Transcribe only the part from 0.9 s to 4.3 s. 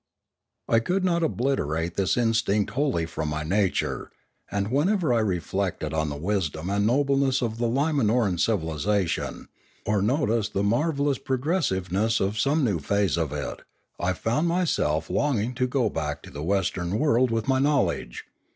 not obliterate this instinct wholly from my nature,